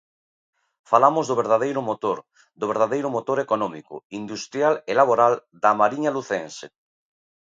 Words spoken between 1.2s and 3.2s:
do verdadeiro motor, do verdadeiro